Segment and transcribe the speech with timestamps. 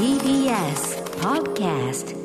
[0.00, 2.16] TBS Podcast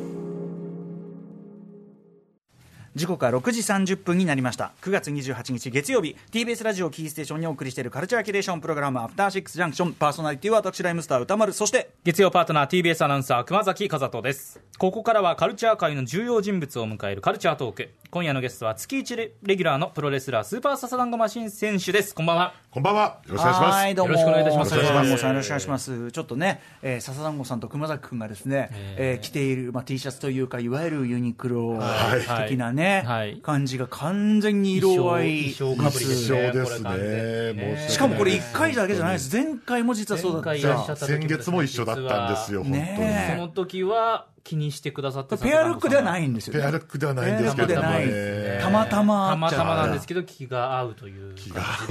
[2.95, 4.71] 時刻は6時30分になりました。
[4.81, 9.93] 9月28日月曜日 TBS ラジオキーステーションにお送りしているカルチャーキュレーションプログラムアフターシックスジャンクション。
[9.95, 11.51] パーソナリティは私ライムスター歌丸。
[11.51, 14.61] そして月曜パートナー TBS アナウンサー熊崎和人です。
[14.77, 17.89] ここからはカルチャー界の重要人物を迎えるカルチャートーク。
[18.11, 22.15] 今夜のゲストは月1レレギュラーのプロレスラースーパーササダンゴマシン選手です。
[22.15, 22.53] こんばんは。
[22.71, 23.19] こんばんは。
[23.27, 23.75] よろしくお願いします。
[23.75, 24.11] はいどうも。
[24.13, 24.75] よろしくお願いいたします。
[24.75, 24.91] よろしく
[25.25, 26.11] お願いします。
[26.13, 32.49] ちょっとね、えー、笹団子さんと熊崎君がですね、えー着ている、まあ、T シャツというかいわゆるユニクロはい。
[32.49, 33.37] 的なね、はい。
[33.41, 36.31] 感じが完全に色合い衣装かぶりです
[36.83, 37.87] ね。
[37.89, 39.35] しかもこれ1回だけじゃないです。
[39.35, 40.95] 前回も実はそうだった。
[40.95, 42.83] 先月も一緒だったんですよ、本当に。
[42.83, 46.61] ねその時は気にしてくださってペアルックではないいんですよね。
[46.61, 47.73] ペアルックではないんですけど。
[47.75, 49.35] たまたまた。
[49.35, 51.35] またまなんですけけど気が合うという。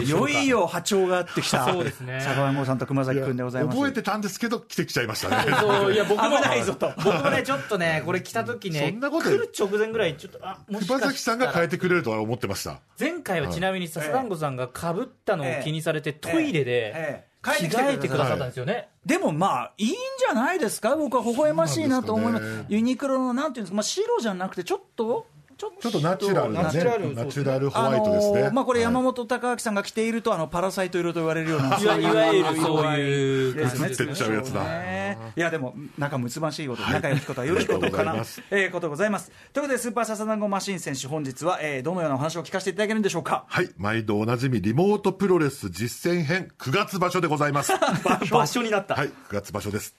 [0.02, 1.64] いよいよ波長が合ってきた。
[1.64, 3.76] そうですね坂上さんと熊崎君でございます。
[3.76, 5.52] 覚えてたんですけど、来てきちゃいましたね。
[5.60, 6.92] そういや僕も危ないぞと。
[6.96, 12.80] 僕もねちょっとねこれ来た時ねそんなこと来る直前ぐらいちょっとあもしか熊崎さんが変えてくれるとは思ってました。
[12.98, 17.33] 前回はちなみに笹団子さんがかぶったのを気にされてトイレでええ。
[17.33, 18.88] 着替えてくださったんですよね。
[19.04, 20.96] でもまあいいんじゃないですか？
[20.96, 22.58] 僕は微笑ましいなと思います。
[22.58, 22.64] ね。
[22.68, 25.26] ユニクロのなんていうんですか、まあ、白じゃなくてちょっと
[25.56, 28.40] ちょちょっとナチュラルなね、ナチュラルナチュラルホワイトですね。
[28.40, 29.04] あのーまあ、これ山はい。
[29.12, 33.88] 本隆明さんが着ているとあのパラサイト色と言われるような いわいわゆるそういうですね。
[33.88, 34.62] 映ってっちゃうやつだ。
[34.64, 36.94] ねいやでも仲睦ましいこと、はい。
[36.94, 38.14] 仲良きことは良きことかな
[38.50, 39.30] えーことございます。
[39.52, 43.44] ということでスーパーササダンゴマシン選手本日は、えーどのようなお話を聞かせていただけるんでしょうか？
[43.48, 47.72] はい、毎度おなじみリモートプロレス実践編9月場所でございます。
[47.72, 47.78] は
[48.30, 48.94] 場所になった。
[49.04, 49.94] い、9月場所です。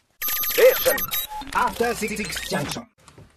[1.53, 2.17] After Six
[2.49, 2.94] Junction.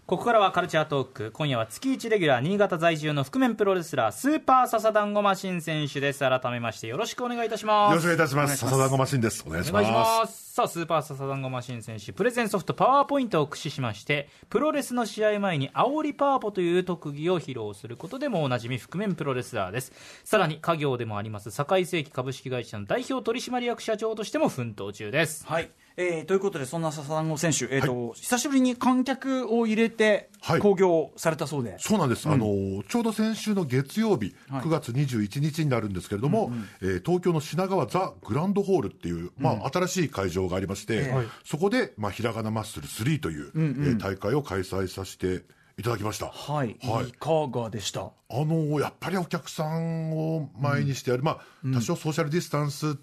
[0.09, 8.57] ここからはカルチャートーク今夜は月1レギュラー新潟在住の覆面プロレスラースーパーササダンゴマシン選手です改めましてよろしくお願いいたしますよろしくお願いいたします。
[8.57, 9.45] 笹田ゴマシンです。
[9.47, 10.27] お願いしま。
[10.27, 19.93] すさあスーパーササダンゴマシン選手プレゼンソフトパワーポイントを駆使しましてプロレスの試合前に煽りパワポという特技を披露することでもおなじみ覆面プロレスラーです。
[20.25, 25.47] さらに家業でもあります堺世紀株式会社の代表取締役社長としても奮闘中です。
[25.47, 30.61] はい、えーということでそんな笹ダンゴ選手、えーと久しぶりに観客を入れてはい。
[30.61, 32.47] 興行されたそうで、そうなんです、あの
[32.89, 34.63] ちょうど先週の月曜日、はい。
[34.63, 36.51] 9月21日になるんですけれども、
[36.81, 41.13] えー東京の品川ザ・グランドホールっていう、まあ、新しい会場がありまして、
[41.45, 45.45] そこで、まあ、ひらがなマッスル3という、えー大会を開催させて
[45.79, 46.27] いただきました。
[46.27, 47.09] はい、はい。
[47.09, 48.01] いかがでした？
[48.31, 52.99] あのやっぱりお客さんを前にしてやる、まあ、多少ソーシャルディスタンス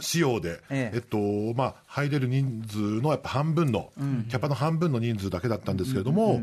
[0.00, 0.96] 仕様で、ええ。
[0.96, 1.18] えっと
[1.54, 3.92] まあ、入れる人数のやっぱ半分の、
[4.28, 6.42] キャパの半分の人数だけだったんですけれども、やっ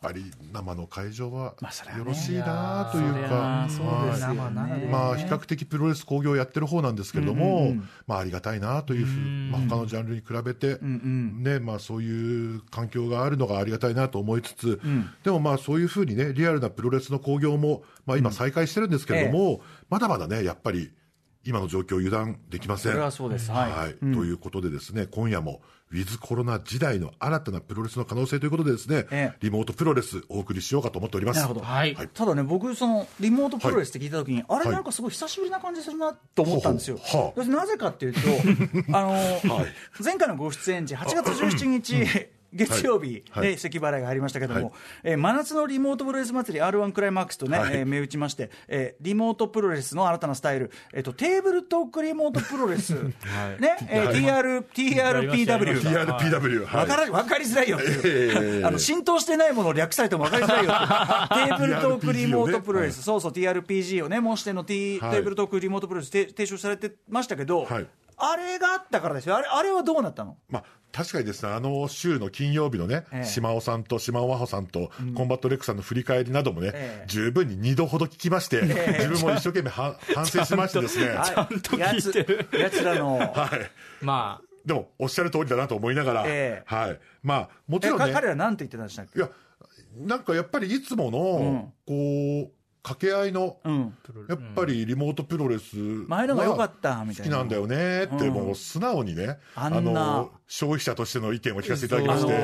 [0.00, 1.54] ぱり生の会場は
[1.96, 3.68] よろしいなというか、
[4.90, 7.74] まあ、比較的プロレス興行やってる方なんですけれども、
[8.06, 14.80] まあ、ありがたいなというふう、まあ、他のジャンルに比べて、ねまあ、そういう環境があるのがありがたいなと思いつつ、
[15.22, 19.60] でもまあそういうふうにねリアルなプロレスの興行も、まあ、今再開してるんですけれども、
[19.90, 20.92] まだまだねやっぱり
[21.44, 22.92] 今の状況を油断できません。
[22.92, 23.50] それはそうです。
[23.50, 23.70] はい。
[23.70, 23.94] はい。
[23.94, 25.60] ということでですね今夜も
[25.92, 29.38] ウィズコロナ時代の新たなプロレスの可能性ということでですね、ええ。
[29.40, 31.38] リモートプロレスお送りしようかと思っております。
[31.38, 31.60] なるほど。
[31.66, 31.96] はい。
[32.14, 38.20] ただね僕そのリモートプロレスって聞いた時に、あれなんかすごい久しぶりな感じするなと思ったんですよ、はなぜかっていうと
[38.96, 39.62] あの、
[40.02, 43.44] 前回のご出演時8月17日月曜日はい。
[43.44, 43.50] はい。
[43.52, 44.72] で咳払いがありましたけども、はい。
[45.04, 47.76] えー真夏のリモートプロレス祭り r 1クライマックスとね、はい。
[47.76, 52.90] えー銘打ちまして、えーリモートプロレスの新たなスタイル、えー、とテーブルトークリモートプロレス、
[53.58, 61.46] ねえー TR TRPW TRPW、はいわからわかりづらいよっていう、あの浸透してないものを略されてもわかりづらいよっていう。
[61.48, 67.86] テーブルトークリモートプロレス、そうそう、TRPG をね、申しての、T はいテーブルトークリモートプロレスて提唱されてましたけど、はい
[68.20, 70.36] あれがあったからですよ、あれあれはどうなったの？
[70.48, 73.24] まあ、確かにですね、あの週の金曜日のね、ええ。
[73.24, 77.04] 島尾さんと島尾真帆さんと、コンバットレックさんの振り返りなどもね、ええ。
[77.06, 78.74] 十分に2度ほど聞きまして、自
[79.08, 81.78] 分も一生懸命は 反省しましてですね、はい。
[81.78, 82.12] やつ
[82.58, 84.04] やつらの、はい。
[84.04, 84.46] まあ。
[84.64, 86.74] でも、おっしゃる通りだなと思いながら、ええ。
[86.74, 87.00] はい。
[87.22, 89.18] まあ、もちろんね、えか彼らなんて言ってたんでしたっけ？
[89.18, 89.30] いや、
[89.96, 93.94] なんかやっぱりいつもの、こう、掛け合いの、うん、
[94.28, 97.36] やっぱりリモートプロレス前のが良かったみたいな。
[97.36, 98.34] 好きなんだよねって、うん。
[98.34, 102.32] もう素直にね、あの消費者としての意見を聞かせていただきあまして。
[102.32, 102.38] の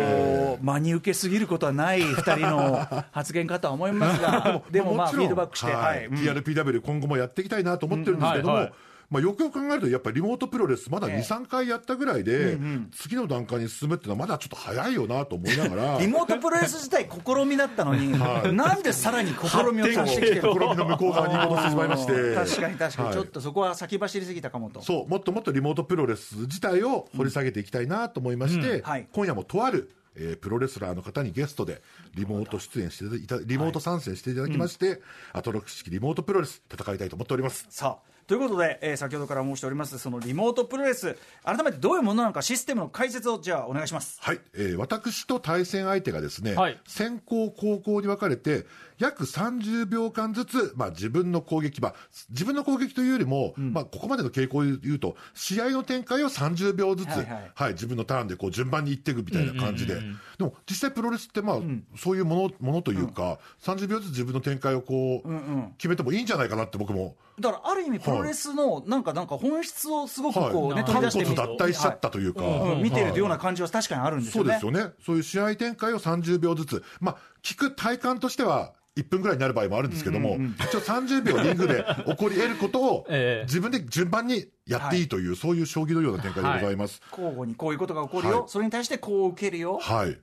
[0.59, 5.99] ー真に受けすぎることはない 2人の発言かとは思いますが、でもまあ、フィードバックして、はい。
[5.99, 6.07] はい。
[6.07, 6.15] うん。
[6.15, 8.65] TRPW 今後もやっていきたいなと思ってるんですけども、うんはい。
[8.67, 8.75] はい
[9.09, 11.15] まあ、よくよく考えると、やっぱりリモートプロレス、まだ2、え。
[11.19, 12.59] え3回やったぐらいで、
[12.93, 15.99] 次の段階に進むっていうのは、まだちょっと早いよなと思いながら。
[16.01, 18.11] リモートプロレス自体試みだったのに、
[18.53, 19.35] なんでさらに試
[19.73, 22.35] みを足してき試みの向こう側に戻してしまいまして。
[22.35, 23.15] 確かに確かに、はい。
[23.15, 24.83] ちょっとそこは先走りすぎたかもと。
[24.83, 29.07] そう、もっともっとリモートプロレス自体を掘り下げていきたいなと思いまして、はい。
[29.13, 31.83] 今夜もとある、えープロレスラーの方にゲストで
[32.15, 35.01] リモート出演していただリモート参戦していただきまして、
[35.33, 37.67] アトロック式リモートプロレス戦いたいと思っております。
[37.69, 44.19] さあということで、えー先ほどから申しておりますそのリモートプロレス改めてどういうものなのかシステムの解説をじゃあお願いします。
[44.21, 46.81] はい、えー私と対戦相手がですね、はい。
[46.87, 48.67] 先攻後攻に分かれて
[48.99, 51.95] 約30秒間ずつ、まあ、自分の攻撃、まあ、
[52.31, 57.29] 自分の攻撃というよりも、まあ、ここまでの傾向を言うと試合の展開を30秒ずつ、ははいい。
[57.55, 61.59] はい自分のターンでこう順番にいっていくみたいな感じで、でも実際プロレスって、まあ
[61.97, 72.83] そういうものものというか、30秒ずつ自分の展開をこう、決めてもいいんじゃないかなって僕も、だからある意味プロレスのなんかなんか本質をすごくこうね、はい、取り出して脱退しちゃったというか、うん。
[72.83, 74.59] 見てるような感じは確かにあるんですよね。
[74.61, 83.45] そうですよね、そういう試合展開を30秒ずつ、まあ、聞く体感としては、1分ぐらいになる場合もあるんですけども、一応30秒リングで起こり得ることを ええ。
[83.45, 87.03] 自分で順番にやっていいという、そういう将棋のような展開でございます。
[87.11, 88.49] 交互にこういうことが起こるよ、はい。
[88.49, 90.19] それに対してこう受けるよ、はい、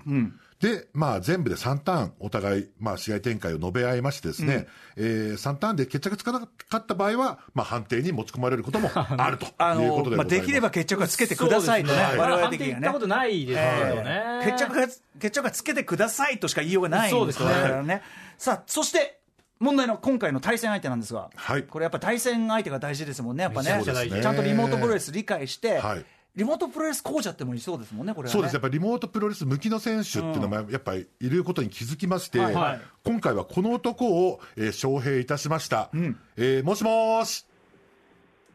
[0.63, 4.65] で、まあ、全部で3ターン、お互い、まあ、試合展開を述べ合いましてですね、
[4.95, 10.09] えー3ターンで決着つかなかった場合は、まあ、判定に持ち込まれることも あるとあいうことでございます。
[10.11, 12.99] のまあ、できれば決着がつけてくださいとね、そうです我々判的にはね定行ったこ。
[13.01, 14.41] とないですけどね。
[14.45, 18.01] 決着が決着がつけてくださいとしか言いようがないんそうですねだからね。
[18.37, 19.19] さあ、そして、
[19.59, 26.05] 問題の今回の対戦相手なんですが、はいこれやっぱ対戦相手が大事ですもんね、やっぱね、めちゃくちゃ大事ちゃんとリモートプロレス理解して、はい
[26.35, 28.33] リモートプロレス講座ってもいそうですもんね、これは、ね。
[28.33, 28.53] そうです。
[28.53, 32.81] やっぱりリモートプロレス向きの選手っていうのもやっぱりいることに気づきまして、はいはい。
[33.03, 35.91] 今回はこの男を、えー招聘いたしました、
[36.37, 37.45] えーもしもーし。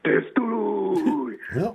[0.02, 0.57] デストロ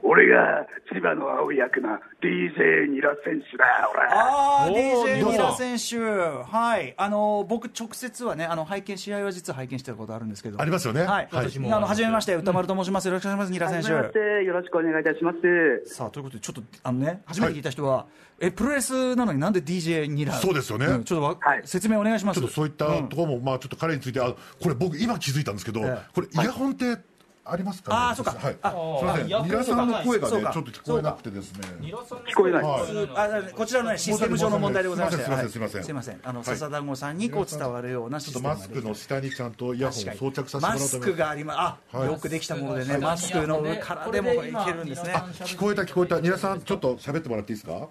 [0.04, 4.04] 俺が千葉の青い役な DJ ニラ選手だ俺。
[4.10, 11.02] あー、おー DJ ニラ選手、はい、あの僕、直接はね、あの拝見、試合は実は拝見してたことあるんですけど、ありますよね。
[11.02, 11.28] はい、はい。
[11.32, 13.92] 私もあの初めまして、歌丸と申します、よろしくお願いします、ニラ選手。
[13.92, 15.94] はじめましてよろしくお願いいたします。
[15.94, 18.06] さあということで、ちょっとあのね、初めて聞いた人は、
[18.40, 20.34] えプロレスなのになんで DJ ニラ？
[20.34, 20.98] そうですよね。
[20.98, 21.62] んちょっとわ、はい。
[21.66, 22.40] 説明お願いします。
[22.40, 26.00] ちょっとそういったところも、まあ、ちょっと彼についてあこれ僕今気づいたんですけど、ええ。
[26.14, 26.98] これイヤホンって
[27.46, 27.98] ありますか、ね。
[27.98, 28.32] あーそうか。
[28.32, 29.28] はい、あすみません。
[29.28, 31.60] イヤホン皆さんの声がねちょっと聞こえなくてですね。
[31.82, 32.64] 聞こえない。
[32.64, 35.78] あこちらの、ね、システム上の問題でございまして、すいませんすいません。
[35.78, 35.86] はい。
[35.86, 36.46] すいません、あのはい。
[36.46, 42.08] 笹団子さんにこう伝わるようなシちょっとステムマスクの下にちゃんとイヤホンを装着させてもらマスクがあります、あ、はい。
[42.08, 44.36] よくできたものでね、マスクの上からでもい
[44.66, 45.14] けるんですね。
[45.42, 46.22] 聞こえた聞こえた。
[46.22, 47.88] 皆さんちょっと喋ってもらっていいですか？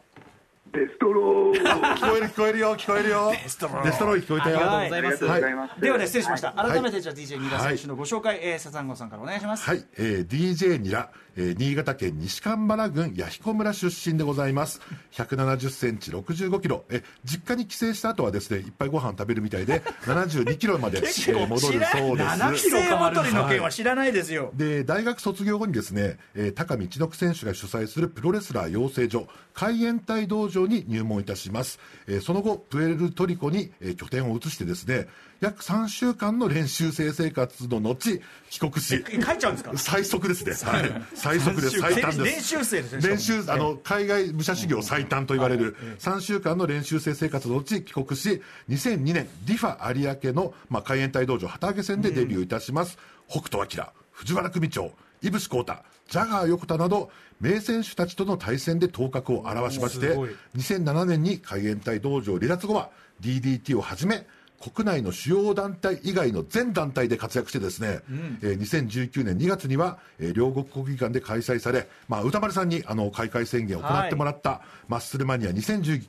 [0.73, 3.31] デストロイ聞こえる聞こえるよ聞こえるよ。
[3.31, 4.57] デストロイデストロイ聞こえたよ。
[4.57, 5.31] ありがとうございます。
[5.31, 5.81] ありがとうござい。
[5.83, 6.53] ではね、失礼しました。
[6.53, 6.71] はい。
[6.71, 9.65] 改めてじゃあ DJ ニラ選手のご紹介、えー、笹団子さんからお願いします。
[9.65, 14.81] はい、えー、DJ ニラ、えー新潟県西蒲原郡弥彦村出身でございます。
[15.13, 22.29] 170センチ65キロ、えー実家に帰省した後はですねいっぱいご飯食べるみたいで72キロまで、えー戻るそうです。
[22.31, 22.81] 7キロ
[23.11, 24.53] 太りの件は知らないですよ。
[24.55, 35.07] で大学卒業後にですね、えー高見千之選手が主催するプロレスラー養成所海援隊道場に入門いたします、えーその後プエルトリコに、えー拠点を移してですね
[35.41, 39.73] 約3週間の練習生生活の後帰国しえ帰っちゃうんですか？
[39.77, 41.81] 最速ですね、はい、最速です。
[41.81, 42.37] 最短です。
[42.37, 52.97] 練習生ですね練習あの海外武者修行最短と言われる3週間の練習生生活のうち帰国し2002年ディファ有明の、まあ、海援隊道場旗揚げ戦でデビューいたします、
[53.29, 55.75] 北斗晶藤原組長井伏浩太
[56.09, 57.11] ジャガー横田など
[57.41, 60.31] 名選手たちとの対戦で頭角を現しましておーすごい。
[60.57, 64.27] 2007年に海援隊道場離脱後は DDT をはじめ
[64.63, 67.99] 国内の主要団体以外の全団体で活躍してですね、
[68.43, 76.05] えー2019年2月には、えー両国国技館で開催され、まあ、歌丸さんにあの開会宣言を行ってもらった、マッスルマニア2019、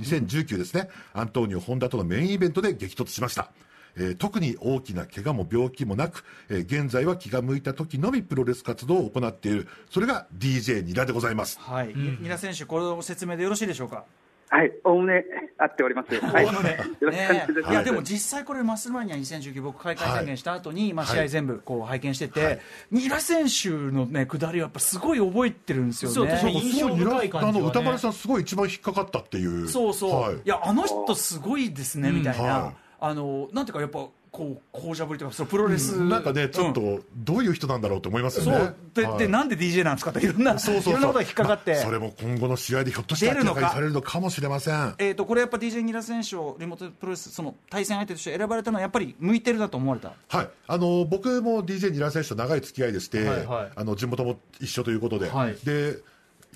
[0.00, 3.52] 2019ですね、アントニオ・ホンダとのメインイベントで激突しました。
[3.96, 9.68] えー特に大きな怪我も病気もなく、えー現在は気が向いた時のみプロレス活動を行っている。
[9.90, 11.58] それが DJ ニラでございます。
[11.60, 14.04] はい、ニラ選手、これの説明でよろしいでしょうか？
[14.48, 14.72] はい。
[14.84, 15.24] おおむね
[15.56, 16.14] 合っております。
[16.20, 16.44] はい。
[16.44, 17.70] よろしくお願いねします。
[17.72, 26.14] いやでも実際これマッスルマニア2019僕開会宣言した後に、まあ試合全部こう拝見してて、ニラ選手のね下りはやっぱすごい覚えてるんですよね。
[26.14, 27.58] そう確かに印象深い感じはね。
[27.58, 29.68] あの歌丸さんすごい一番引っかかったっていう。
[29.68, 30.34] そうそう、はい。
[30.34, 36.72] い、やあの人すごいですねみたいな、はいあのなんていうかやっぱこう紅茶ぶりというかそのプロレス、なんかね、ちょっうん。
[36.72, 38.58] とどういう人なんだろうと思いますよね。
[38.58, 38.76] そう。
[38.94, 39.18] で,、はい。
[39.18, 44.94] でなんで DJ なんですかといろんなそうそうんなことが引っかかって、まあそれも今後の試合でひょっとしたらされるのかもしれません。
[44.98, 50.12] えー、とこれやっぱ DJ ニラ選手をリモートプロレスその対戦相手として選ばれたのはやっぱり向いてるなと思われた？
[50.28, 53.46] はい、あの僕も DJ ニラ選手と長い付き合いでして、はい。
[53.46, 55.56] はいあの地元も一緒ということで、はい。
[55.64, 55.96] で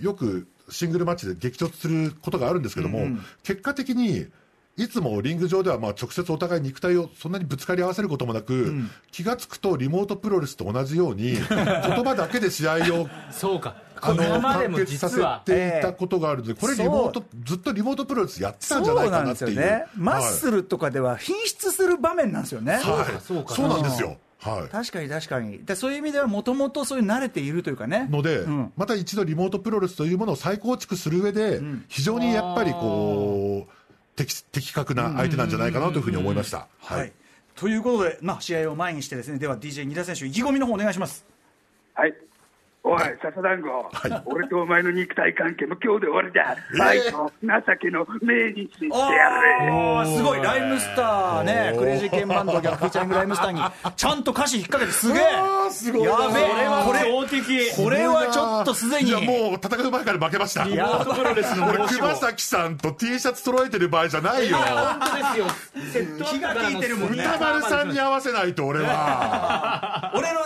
[0.00, 3.06] よくシングルマッチで激突することがあるんですけども、
[3.42, 4.26] 結果的に
[4.76, 8.74] いつもリング上ではまあ直接お互い肉体をそんなにぶつかり合わせることもなく、
[9.10, 13.82] 気が付くとリモートプロレスと同じように 言葉だけで試合をそうか。
[13.98, 15.16] あの完結させ
[15.46, 19.56] ていたことがあるので、これリモートずっとリモートプロレスやってたんじゃないかなっていう。
[19.56, 23.54] ね、マッスルとかでは品質する場面なんですよね、はい、はいそうか。
[23.54, 24.18] そうなんですよ。
[24.40, 24.68] はい。
[24.68, 25.64] 確かに確かに。
[25.64, 28.06] でそういう意味ではもともとそういう慣れているというかね。
[28.10, 28.72] ので、うん。
[28.76, 33.85] また一度リモートプロレスというものを再構築する上で、非常にやっぱりこう
[34.16, 36.66] 的的確な相手なんじゃないかなというふうに思いました。
[36.80, 37.12] はい、はい
[37.56, 41.24] ということで、まあ、試合を前にしてですねでは DJ ニラ選手意気込みの方お願いします
[41.94, 42.14] はい。
[42.88, 43.68] おい、笹団子、
[44.26, 46.56] 俺とお前の肉体関係も今日で終わりだ。
[46.80, 49.72] 愛と情けの命日にしてやれ。
[49.72, 50.16] おー。
[50.16, 50.40] すごい。
[50.40, 51.74] ライムスターね。
[51.76, 53.60] クレイジーケンバンド逆フィーチャリングライムスターに
[53.96, 55.22] ちゃんと歌詞引っ掛けてすげえ。
[55.72, 56.04] すごい。
[56.04, 56.46] やべえ。
[56.46, 59.08] これはこれ強敵これはちょっとすでに。
[59.08, 60.62] いやもう戦う前から負けました。
[60.62, 64.58] リモートプロレスの俺申し子熊崎さんと T シャツ揃えてる場合じゃないよ。
[64.58, 66.24] 本当ですよ。
[66.26, 67.24] 気が利いてるもんね。
[67.24, 70.12] 歌丸さんに合わせないと俺は。
[70.14, 70.38] 俺の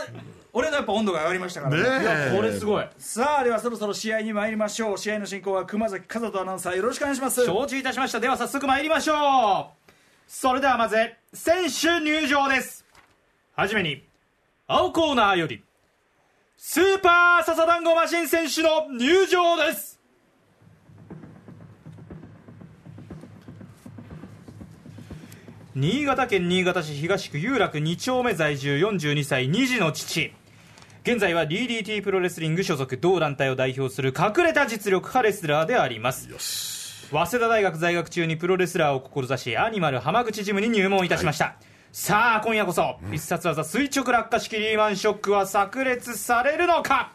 [0.52, 2.32] 俺のやっぱ温度が上がりましたからね。
[2.32, 2.36] え。
[2.36, 2.86] これすごい。
[2.98, 4.98] さあではそろそろ試合に参りましょう。
[4.98, 7.44] 試合の進行は熊崎和人アナウンサーよろしくお願いします。
[7.44, 8.20] 承知いたしました。
[8.20, 9.92] では早速参りましょう。
[10.26, 10.96] それではまず
[11.32, 12.84] 選手入場です。
[13.54, 14.04] はじめに
[14.66, 15.62] 青コーナーより
[16.56, 19.98] スーパーササダンゴマシン選手の入場です。
[25.74, 30.32] 新潟県新潟市東区有楽2丁目在住42歳2児の父
[31.02, 36.28] 現在は DDT プロレスリング所属同団体を代表する隠れた実力派レスラーであります。
[37.10, 41.56] 早稲田大学在学中にプロレスラーを志しアニマル浜口ジムに入門いたしました、
[41.90, 47.12] さあ今夜こそ、必殺技垂直落下式リーマンショックは炸裂されるのか。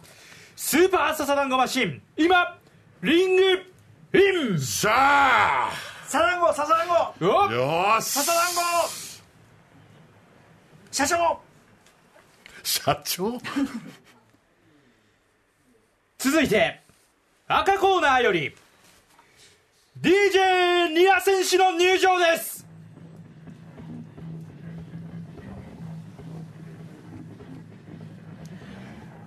[0.56, 2.02] スーパーササダンゴマシン。
[2.18, 2.58] 今
[3.04, 3.44] リング
[4.14, 4.60] イン。
[4.60, 5.70] しゃ
[6.08, 7.26] ササダンゴササダンゴ。
[7.26, 8.06] よーし。
[8.06, 8.62] ササダンゴ。
[10.92, 11.45] 社長
[12.66, 13.40] 社長？
[16.18, 16.82] 続いて
[17.48, 18.56] 赤コーナーより
[20.02, 22.66] DJ ニア選手の入場です。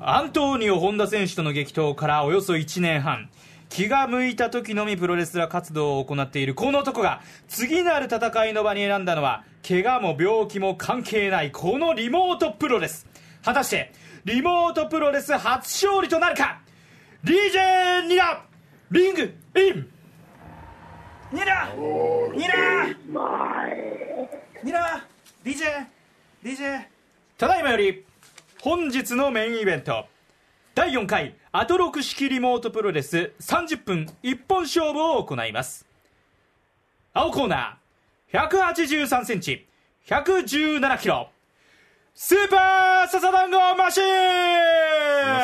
[0.00, 3.30] アントーニオ本田選手との激闘からおよそ1年半。
[3.68, 13.06] 気が向いた時のみプロレスラー活動を行っているこの男が次なる戦いの場に選んだのは怪我も病気も関係ないこのリモートプロレス。
[13.48, 13.92] 果たして
[14.26, 16.60] リモートプロレス初勝利となるか
[17.24, 18.44] ？DJ ニラ
[18.90, 19.22] リング
[19.56, 19.88] イン。
[21.32, 21.74] ニラ
[22.34, 22.86] ニラ
[24.62, 25.06] ニラ
[25.42, 25.86] DJ
[26.44, 26.84] DJ
[27.38, 28.04] ただいまより
[28.60, 30.04] 本日のメインイベント
[30.74, 35.86] 第4回アトロク式リモートプロレス30分一本勝負を行います。
[37.14, 38.48] 青コーナー
[39.06, 39.66] 183センチ
[40.06, 41.30] 117キロ
[42.20, 44.08] スーパーササダンゴマシすいま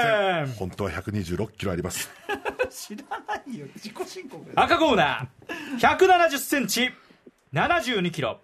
[0.03, 0.45] せーン！
[0.51, 2.11] ん本当は126キロあります。
[2.69, 3.67] 知らないよ。
[3.77, 5.79] 自己申告赤コーナー。
[5.79, 6.91] 170センチ。
[7.53, 8.41] 72キロ。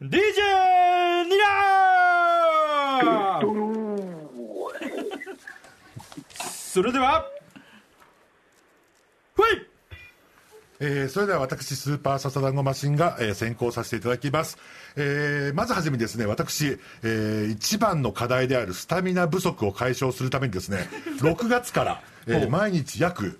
[0.00, 4.28] DJ ニラー！
[6.46, 7.26] それでは
[9.36, 9.66] ほい
[10.84, 14.58] えーそれでは私、スーパーササダンゴマシンが、えー先行させていただきます。
[14.96, 20.88] えーまずはじめにですね、私、えー一番の課題であるスタミナ不足を解消するためにですね、
[21.22, 23.38] 6月から、えー毎日約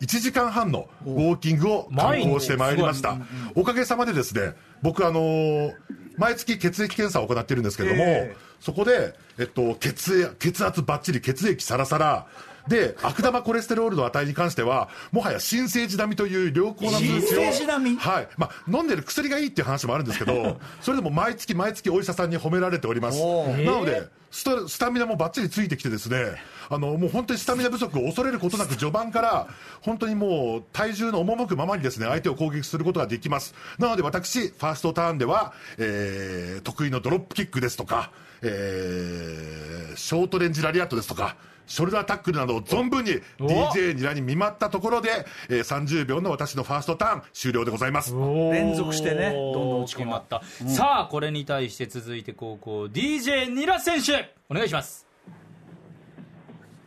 [0.00, 3.18] 1時間半のウォーキングを観光してまいりました。
[3.54, 5.72] おかげさまでですね、僕あのー
[6.16, 12.26] 毎月血液検査を行っているんですけれども、えそこで、えっと、血液血圧ばっちり、血液サラサラ、
[12.68, 17.20] で、悪玉コレステロールの値に関しては、もはや新生児並みという良好な数値を。
[17.20, 17.96] 新生児並み？
[17.96, 18.28] はい。
[18.36, 23.20] まあ、飲んでる薬がいいっていう話もあるんですけど、 それでも毎月毎月お医者さんに褒められております。
[23.20, 26.36] おなので、スタスタミナもばっちりついてきてですね、
[26.68, 29.48] あの、もう本当にスタミナ不足を恐れることなく序盤から、
[29.80, 33.54] 本当にもう体重の赴くままにですね、相手を攻撃することができます。
[33.78, 38.12] なので私、ファーストターンでは、えー、得意のドロップキックですとか、
[38.42, 41.36] えー、ショートレンジラリアットですとか、
[41.70, 48.12] ショルダータックルなどを存分に DJ ニラに見舞ったところで、えー、30秒の私のファーストターン終了でございます。
[48.12, 55.06] 連続してねどんどん落ち込まった、さあこれに対して続いて高校 DJ ニラ選手お願いします。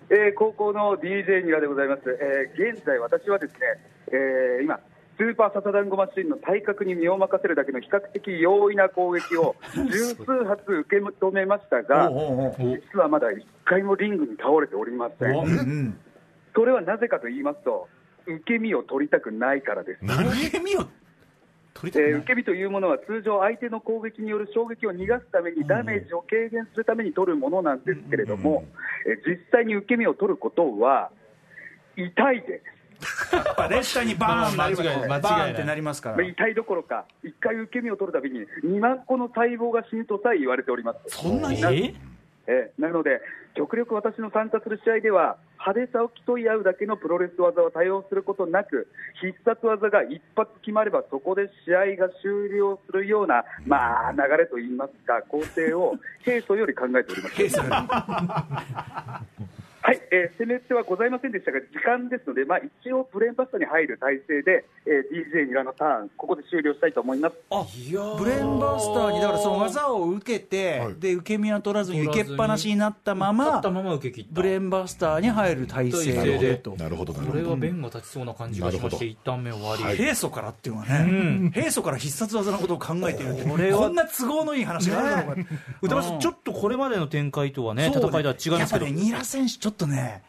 [0.10, 3.60] えー高校の DJ ニラでございます、えー現在、私はですね、
[4.12, 4.82] えー今、
[5.18, 9.56] スーパーササダンゴマシンの体格に身を任せるだけの比較的容易な攻撃を
[9.92, 12.10] 十数発受け止めましたが、
[12.94, 15.32] 実はまだ一回もリングに倒れておりません。
[16.56, 17.88] それはなぜかと言いますと、
[18.26, 20.00] 受け身を取りたくないからです。
[20.04, 20.80] 受け身を
[21.74, 22.12] 取りたくない？
[22.12, 28.66] えー受け身というものは通常、相手の攻撃による衝撃を逃がすために、ダメージを軽減するために取るものなんですけれども、
[29.08, 31.12] えー実際に受け身を取ることは、
[31.96, 32.64] 痛いです。
[33.32, 36.18] やっぱね下にバーンなります間違いないバーンってなりますから。
[36.18, 41.00] まあ痛いどころか、1回受け身を取るたびに2万個の細胞が死ぬとさえ言われております。
[41.18, 41.58] そんなに？
[41.64, 41.94] え
[42.46, 43.22] えーなので、
[43.56, 48.88] 極力私の参加する試合では、派手さを競い合うだけのプロレス技を多用することなく、
[49.22, 55.96] 必殺技が一発決まれば、そこで試合が終了するような、まあ、流れといいますか、工程を
[56.26, 57.46] 平素より考えております。
[59.86, 67.36] はい、えー攻め手はございませんでしたが、時間ですので、まあ、一応、ブレーンバスターに入る体制で、えー DJ ニラのターン、ここで終了したいと思います。
[67.52, 67.66] あ
[68.18, 70.96] ブレンバスターにだからその技を受けて、はい。
[70.96, 76.40] で受け身は取らずに受けっぱなしになったまま立ったまま受け切ったブレンバスターに入る体勢体勢で。
[76.40, 83.80] でとなるほどなるこれは弁が立ちそうな感じがしまして一旦目終わり、平素からっていうのはね、平素から必殺技のことを考えているってこれは。
[83.80, 85.50] こんな都合のいい話があるのか、
[85.82, 88.58] 歌丸さんちょっとこれまでの展開とはね戦いとは違いますけど。
[88.58, 90.24] やっぱね、ニラ選手、ちょっとね、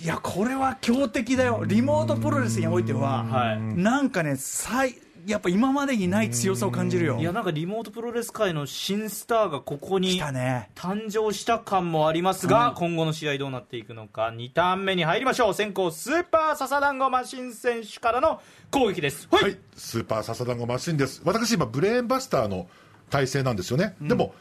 [0.00, 4.94] いや、これは強敵だよ、リモートプロレスにおいては、はいなんかね、最
[5.26, 7.18] やっぱ今までにない強さを感じるよ。
[7.18, 10.20] いやなんかリモートプロレス界の新スターがここに。
[10.74, 15.54] 誕生した感もありますが、今後の試合どうなっていくのか2ターン目に入りましょう。
[15.54, 18.40] 先行スーパーササダンゴマシン選手からの
[18.70, 19.28] 攻撃です。
[19.30, 21.20] はい、はい、スーパーササダンゴマシンです。
[21.24, 22.68] 私今ブレーンバスターの
[23.10, 24.34] 体勢なんですよね、でも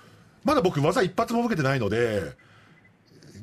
[0.44, 2.34] まだ僕技一発も受けてないので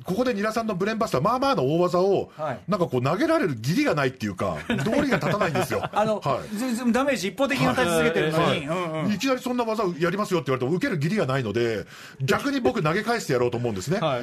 [0.07, 2.61] ここでニラさんのブレーンバスターまあまあの大技を、はい。
[2.69, 5.83] なんかこう投げられる義理がないっていうか 道理が立たないんですよ。
[5.93, 6.93] あの、はい。
[6.93, 8.61] ダメージ一方的に与え続けてるのはい。
[8.61, 9.13] に、うんうん。
[9.13, 9.19] い。
[9.19, 11.87] きなりそんな技をやりますよって言われても受ける義理がないので
[12.21, 14.23] 逆に僕投げ返してやろうと思うんですね、はい。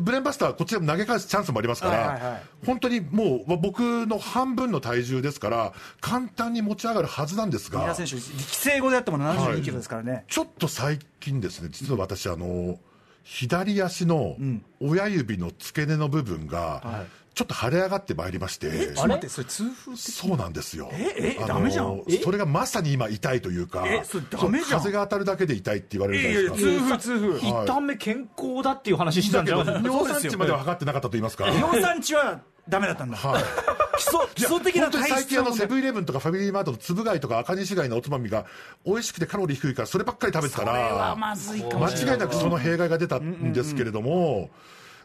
[0.00, 2.42] ブレーンバスターこっちでも投げ返すチャンスもありますから、はいはいはい。
[2.66, 10.24] 本当にもう僕の半分の体重ですから簡単に持ち上がるはずなんですがニラ選手、力性語であっても72キロですからね。
[10.28, 12.78] ちょっと最近ですね、実は私、あの
[13.24, 14.36] 左足の
[14.80, 19.96] 親指の付け根の部分が、ちょっと腫れ上がってまいりまして、ちょっと待って、それ痛風。
[19.96, 20.88] そうなんですよ。
[20.92, 26.98] ええダメじゃんそれがまさに今、痛いというか、えそれダメじゃん風が当たるだけで痛いって言われるじゃないですか。
[26.98, 27.48] 痛風、痛風。
[27.48, 31.48] 一旦目健康だっていう話してたんじゃないですか尿酸値までは測ってなかったと言いますか。
[31.48, 33.16] 尿酸値はダメだったんだ。
[33.16, 33.42] はい。
[33.96, 38.44] 基礎、基礎的な体質は最近あのセブンイレブンとかファミリーマートの粒貝とか赤西貝のおつまみが
[38.84, 42.14] 美味しくてカロリー低いからそればっかり食べてたこれはらまずいかもしれない。
[42.14, 44.50] 間違いなくその弊害が出たんですけれども、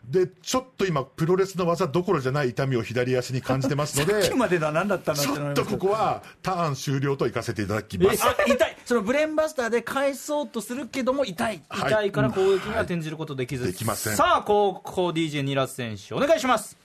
[0.03, 8.23] でちょっと今、プロレスの技どころじゃない痛みを左足に感じてますので、さっきまでだ何だったんだっちてょっとここはターン終了と行かせていただきます。
[8.25, 8.77] あ痛い。
[8.85, 11.61] そのブレーンバスターで返そうとするけども痛い。
[11.69, 11.91] はい。
[11.91, 14.15] 痛いから攻撃には転じることできず、できません。
[14.15, 16.77] さあ高校 DJ ニラス選手お願いします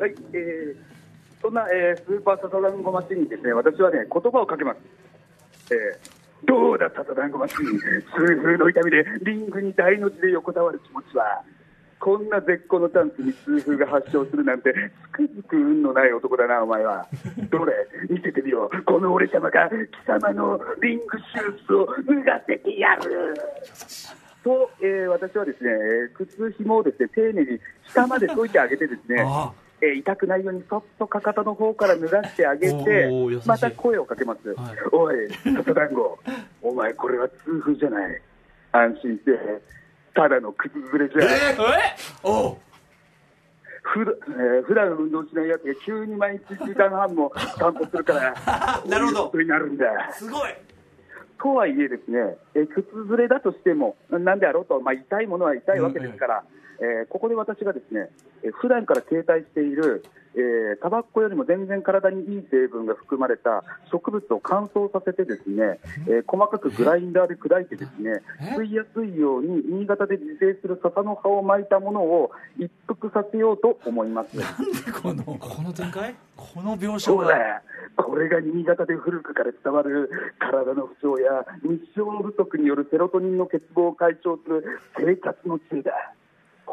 [0.00, 0.76] はい、えー
[1.42, 4.78] そんな、えースーパーササダンゴマシンにですね、私はね、言葉をかけます。
[5.72, 7.78] えーどうだ、ササダンゴマシン。
[7.78, 11.42] 痛風の痛みでリングに大の字で横たわる気持ちは。
[11.98, 14.72] こんな絶好のチャンスに痛風が発症するなんて、
[15.12, 17.06] つくづく運のない男だな、お前は。
[17.50, 17.74] どれ、
[18.08, 18.82] 見せてみよう。
[18.84, 23.34] この俺様が貴様のリングシューズを脱がせてやる。
[24.42, 33.10] と、えー私はですね、え靴紐をですね、丁寧に下まで解いてあげてですね、あえー痛くないようにそっとかかとの方から脱がしてあげて
[33.46, 34.76] また声をかけます、はい。
[34.92, 35.16] おい、
[35.56, 36.18] 笹団子、
[36.62, 38.22] お前、これは痛風じゃない、
[38.72, 39.30] 安心して、
[40.14, 41.56] ただの靴ずれじゃ、え
[42.22, 42.56] おう。
[43.82, 48.34] ふだえー普段運動しないやつが急に毎日1時間半も 散歩するから、
[48.86, 49.40] なるほど。
[49.40, 50.12] になるんだ。
[50.12, 50.50] すごい。
[51.42, 56.44] とはいえですね、えー靴ずれだとしても、なんであろうと、まあ、痛いものは痛いわけですから、
[56.80, 58.08] えーここで私がですね、
[58.42, 60.02] えー普段から携帯している、
[60.34, 63.62] えータバコよりも全然体にいい成分が含まれた
[63.92, 68.22] 植物を乾燥させてですね、えー細かくグラインダーで砕いてですね、
[68.56, 74.30] 吸いやすいように新潟で自生する笹の葉を巻いたものを一服させようと思います。
[75.02, 75.22] この？
[75.24, 76.14] この展開？
[76.36, 77.62] この描写そうはだ、
[77.96, 85.92] これが新潟で古くから伝わる体の不調や日照不足によるセロトニンの欠乏を解消する生活の知恵だ。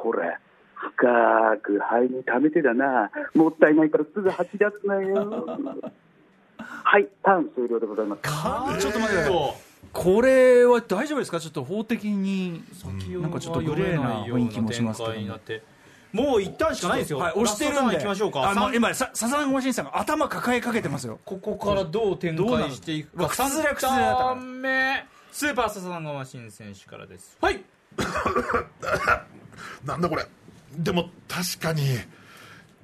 [0.01, 0.38] これ、
[0.75, 3.10] 深く肺に溜めてだな。
[3.33, 5.45] もったいないからすぐ吐き出すなよ。
[6.57, 8.21] はい、ターン終了でございます。
[8.23, 9.23] ちょっと待って。
[9.23, 9.53] ください
[9.93, 11.39] これは大丈夫ですか？
[11.39, 12.62] ちょっと法的に
[13.21, 15.39] なんかちょっとグレーな雰囲気もしますけど。
[16.13, 17.79] もう一旦しかないですよ、はい、押してるんで。
[17.79, 18.49] ラストターン行きましょうか。
[18.49, 21.19] あのさ今さ笹山マシンさんが頭抱えかけてますよ。
[21.25, 23.23] ここからどう展開していくか。
[23.23, 27.38] どうなのうわ崩れ崩れだった3ターン目スーパーササダンゴマシン選手からです。
[27.41, 27.62] はい
[29.85, 30.25] なんだこれ。
[30.77, 31.81] でも確かに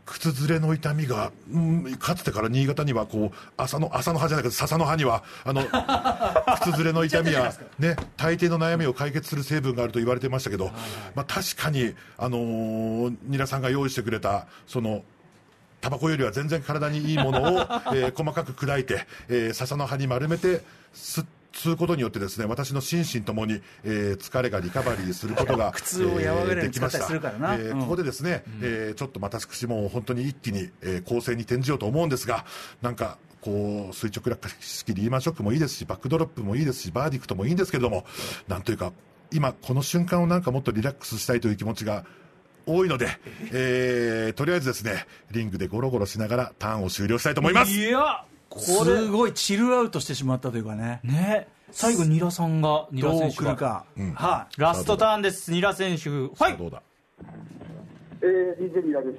[0.05, 5.63] 靴ずれの痛みが、うん、かつてから新潟にはこう朝の朝の葉じゃなくて笹の葉にはあの
[6.62, 10.71] 靴ずれの痛みや、ね、大抵の悩みを解決する成分があると言われてましたけど、
[11.15, 15.03] まあ、確かに、あのー、ニラさんが用意してくれたその
[15.79, 17.59] タバコよりは全然体にいいものを、
[17.93, 20.63] えー細かく砕いて、えー笹の葉に丸めて
[20.95, 27.00] 吸吸うことによってですね私の心身ともに、えー疲れがリカバリーすることが 苦痛を和らげるきました。
[27.00, 32.46] えーここでですね、えーちょっと私も本当に一気に、えー攻勢に転じようと思うんですが
[32.82, 38.06] なんかこう垂直落下式リーマンショックもいいですしバックドロップもいいですしバーディクトもいいんですけれども
[38.48, 38.94] なんというか
[39.32, 42.06] 今この瞬間をなんかもっとリラックスしたいという気持ちが
[42.66, 43.10] 多いので、
[43.52, 47.72] えーとりあえずですねリングでゴロゴロしながらターンを終了したいと思います。
[47.74, 49.08] いやこすれ。
[49.08, 51.00] ごいチルアウトしてしまったというかね。
[51.04, 51.48] ね。
[51.72, 53.44] 最後ニラさんがニラどう選手が。
[53.44, 53.86] 来るか、
[54.16, 54.62] はい。
[54.62, 55.52] ラストターンです。
[55.52, 56.10] ニラ選手。
[56.38, 56.58] はい。
[56.58, 56.82] どうだ？
[58.22, 59.18] えー、DJ ニラです。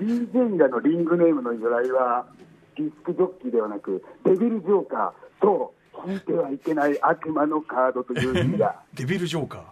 [0.00, 2.26] DJ ニラのリングネームの由来は、
[2.76, 5.72] ディスクジョッキーではなく、デビルジョーカー、そ
[6.06, 8.82] う、引いてはいけない悪魔のカードという意味だ。
[8.94, 9.62] デビルジョーカー？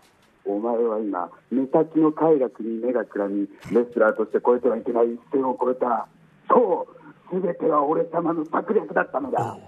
[0.45, 6.07] お前は今、目先の快楽に目がくらみ、レスラーとして超えてはいけない一線を越えた。
[6.49, 6.97] そう、
[7.31, 9.59] すべては俺様の策略だったのだ。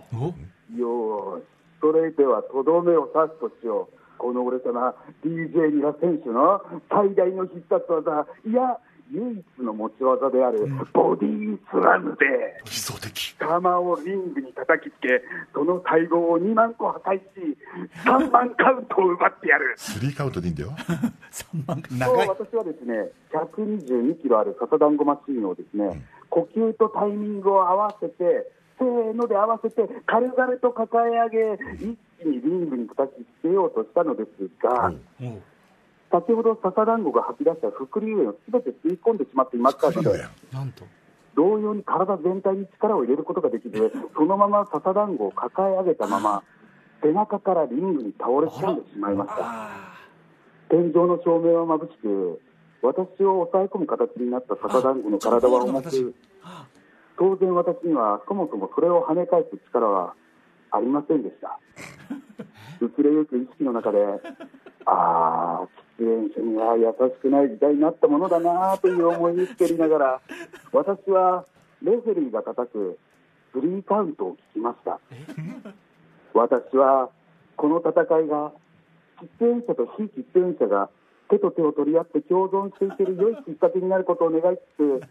[0.77, 1.40] よー。
[1.40, 1.44] し、
[1.81, 3.96] それではとどめを刺すとしよう。
[4.18, 4.94] この俺様、
[5.25, 8.79] DJ ニラ選手の最大の必殺技、いや、
[9.11, 12.27] 唯一の持ち技であるボディスラムで、
[12.64, 13.10] 理想的
[13.40, 15.22] 球をリングに叩きつけ、
[15.55, 17.22] その細胞を2万個破壊し、
[18.05, 19.74] 3万カウントを奪ってやる。
[19.76, 20.70] スリーカウントでいいんだよ。
[21.33, 34.92] 3万そう長い私はですね、122キロある笹団子マシーンをですね、呼吸とタイミングを合わせて、せーので合わせて、軽々と抱え上げ、一気にリングに叩きつけようとしたのですが、
[36.11, 40.85] 先ほど笹団子が吐き出した副流炎をすべて吸い込んでしまっていましたので、なんと
[41.36, 46.42] 同様に体全体に力を入れることができず、 そのまま笹団子を抱え上げたまま、
[47.02, 49.90] 背中からリングに倒れ込んでしまいました。
[50.68, 52.40] 天井の照明は眩しく、
[52.82, 56.14] 私を抑え込む形になった笹団子の体は重く、
[57.18, 60.14] 当然私にはそもそもそれを跳ね返す力は
[60.70, 61.58] ありませんでした。
[62.80, 64.20] 薄れゆく意識の中で、
[64.86, 65.68] ああ、
[66.00, 70.20] 喫煙者には優しくない時代になったものだなという思いにつけりながら、
[70.72, 71.44] 私は
[71.82, 72.98] レフェリーが叩く
[73.52, 74.98] スリーカウントを聞きました。
[76.32, 77.10] 私は
[77.56, 78.52] この戦いが
[79.20, 80.88] 喫煙者と非喫煙者が
[81.28, 85.02] 手と手を取り合って共存していける良いきっかけになることを願いつつ、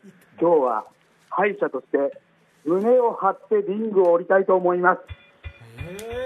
[0.41, 0.85] 今日は
[1.29, 2.19] 敗者として
[2.65, 6.18] 胸を張ってリングを降りたいと思います。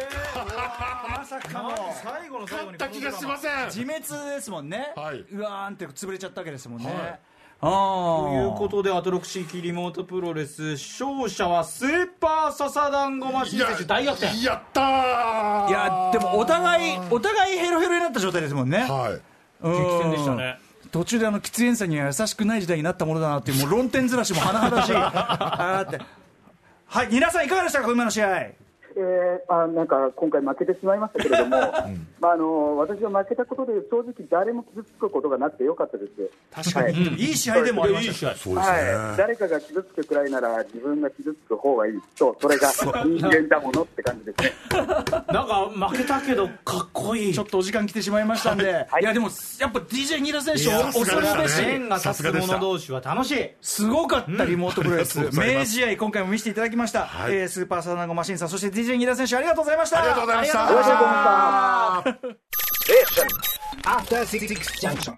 [1.24, 1.72] まさかの。
[2.04, 3.66] 最後の最後にた気がしません。
[3.68, 4.04] 自滅
[4.36, 5.26] ですもんね、はい。
[5.32, 6.96] うわーんって潰れちゃったわけですもんね、はい。
[6.96, 7.20] あ
[7.62, 7.70] あ
[8.30, 14.44] ということでアトロクシーキリモートプロレス勝者はスーパーササダンゴマシン選手大逆転。
[14.44, 15.70] やったー。
[15.70, 18.80] いやでもお互いお互いヘロヘロになった状態ですもんね。
[18.80, 19.22] はい。
[19.66, 20.58] 激激戦でしたね
[20.92, 24.96] 途中であの喫煙者には優しくない時代になったものだなっていうもう論点ずらしも甚だしい。
[24.96, 26.02] あーって。
[26.86, 28.52] はい皆さんいかがでしたか今の試合
[28.95, 31.49] えーあなんか今回負けてしまいましたけれども、
[32.19, 36.12] まあ、あの私は負けたことで正直誰も傷つくことがなくてよかったです。
[36.51, 44.53] 確かに、い、い試合でもありましたいい試合そうですね、はい、誰かが傷つくくらいなら自分が傷つく方がいいとそれが人間だものって感じですね。
[45.34, 47.34] なんか負けたけどかっこいい。
[47.34, 49.29] ちょっとお時間来てしまいましたんで、い、やでも
[49.60, 51.53] やっぱ DJ ニラ選手恐るべし。
[51.53, 53.49] 線が立つ者同士は楽しい。
[53.62, 55.77] すごかったリモートプロレス、うございます。
[55.79, 57.36] 名試合今回も見せていただきました、はい。
[57.36, 61.24] えースーパーサナゴマシンさんそして DJ ニラ選手ありがとうございましたありがとうございましたよろしくお願いし
[61.84, 62.63] ます。
[63.86, 65.17] After Six Junction.